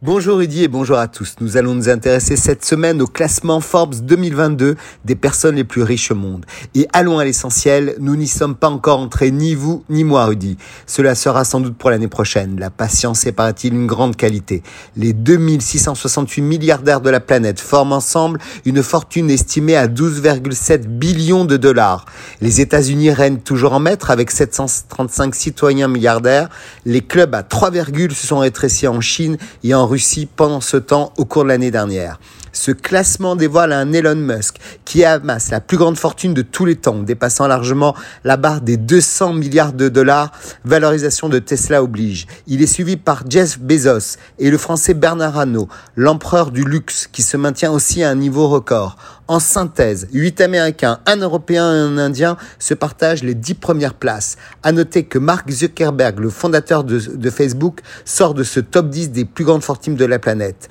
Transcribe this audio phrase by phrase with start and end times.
[0.00, 1.34] Bonjour Rudy et bonjour à tous.
[1.40, 6.12] Nous allons nous intéresser cette semaine au classement Forbes 2022 des personnes les plus riches
[6.12, 6.46] au monde.
[6.76, 10.56] Et allons à l'essentiel, nous n'y sommes pas encore entrés, ni vous ni moi Rudy.
[10.86, 12.60] Cela sera sans doute pour l'année prochaine.
[12.60, 14.62] La patience est paraît-il une grande qualité.
[14.96, 21.56] Les 2668 milliardaires de la planète forment ensemble une fortune estimée à 12,7 billions de
[21.56, 22.04] dollars.
[22.40, 26.50] Les États-Unis règnent toujours en maître avec 735 citoyens milliardaires.
[26.86, 31.12] Les clubs à 3, se sont rétrécis en Chine et en Russie pendant ce temps
[31.16, 32.20] au cours de l'année dernière.
[32.58, 36.74] Ce classement dévoile un Elon Musk qui amasse la plus grande fortune de tous les
[36.74, 37.94] temps, dépassant largement
[38.24, 40.32] la barre des 200 milliards de dollars,
[40.64, 42.26] valorisation de Tesla oblige.
[42.48, 47.22] Il est suivi par Jeff Bezos et le français Bernard Arnault, l'empereur du luxe, qui
[47.22, 48.96] se maintient aussi à un niveau record.
[49.28, 54.36] En synthèse, 8 Américains, un Européen et un Indien se partagent les 10 premières places.
[54.64, 59.10] À noter que Mark Zuckerberg, le fondateur de, de Facebook, sort de ce top 10
[59.10, 60.68] des plus grandes fortunes de la planète.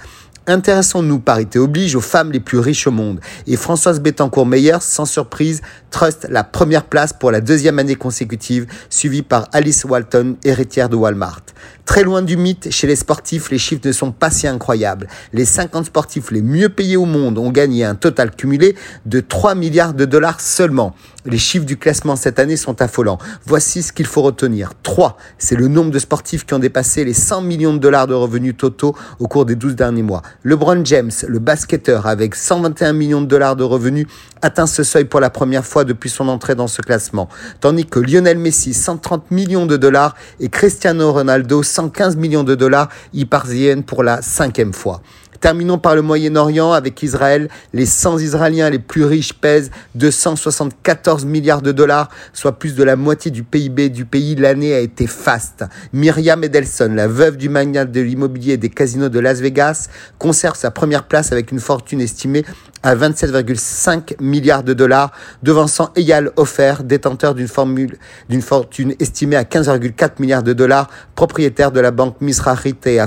[0.50, 3.20] Intéressons-nous, parité oblige, aux femmes les plus riches au monde.
[3.48, 9.24] Et Françoise Bettencourt-Meyer, sans surprise, trust la première place pour la deuxième année consécutive, suivie
[9.24, 11.42] par Alice Walton, héritière de Walmart.
[11.84, 15.10] Très loin du mythe, chez les sportifs, les chiffres ne sont pas si incroyables.
[15.34, 19.54] Les 50 sportifs les mieux payés au monde ont gagné un total cumulé de 3
[19.54, 20.96] milliards de dollars seulement.
[21.30, 23.18] Les chiffres du classement cette année sont affolants.
[23.46, 24.72] Voici ce qu'il faut retenir.
[24.84, 28.14] 3, c'est le nombre de sportifs qui ont dépassé les 100 millions de dollars de
[28.14, 30.22] revenus totaux au cours des 12 derniers mois.
[30.44, 34.08] LeBron James, le basketteur avec 121 millions de dollars de revenus,
[34.42, 37.28] atteint ce seuil pour la première fois depuis son entrée dans ce classement.
[37.60, 42.88] Tandis que Lionel Messi, 130 millions de dollars et Cristiano Ronaldo, 115 millions de dollars,
[43.14, 45.02] y parviennent pour la cinquième fois.
[45.40, 47.50] Terminons par le Moyen-Orient avec Israël.
[47.74, 52.96] Les 100 Israéliens les plus riches pèsent 274 milliards de dollars, soit plus de la
[52.96, 54.36] moitié du PIB du pays.
[54.36, 55.66] L'année a été faste.
[55.94, 60.72] Myriam Edelson, la veuve du magnat de l'immobilier des casinos de Las Vegas, conserve sa
[60.72, 62.44] première place avec une fortune estimée
[62.88, 65.12] à 27,5 milliards de dollars,
[65.44, 71.92] devançant Eyal Ofer, détenteur d'une fortune estimée à 15,4 milliards de dollars, propriétaire de la
[71.92, 73.00] banque Misrachit et.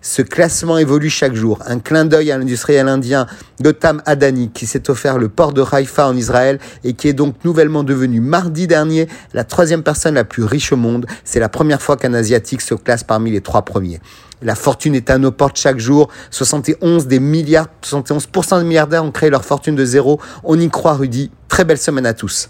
[0.00, 1.58] Ce classement évolue chaque jour.
[1.66, 3.26] Un clin d'œil à l'industriel indien
[3.62, 7.36] Gotham Adani qui s'est offert le port de Haïfa en Israël et qui est donc
[7.44, 11.06] nouvellement devenu mardi dernier la troisième personne la plus riche au monde.
[11.24, 14.00] C'est la première fois qu'un asiatique se classe parmi les trois premiers.
[14.42, 16.08] La fortune est à nos portes chaque jour.
[16.30, 20.20] 71 des milliards, 71% des milliardaires ont créé leur fortune de zéro.
[20.42, 21.30] On y croit, Rudy.
[21.48, 22.48] Très belle semaine à tous.